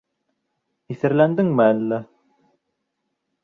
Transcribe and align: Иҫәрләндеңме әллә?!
Иҫәрләндеңме 0.95 1.67
әллә?! 1.75 2.03